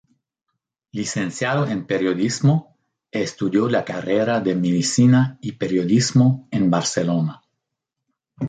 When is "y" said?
5.41-5.51